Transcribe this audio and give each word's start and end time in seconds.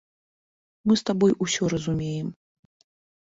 Мы 0.91 0.95
з 1.01 1.05
табой 1.09 1.35
усё 1.45 1.63
разумеем. 1.73 2.27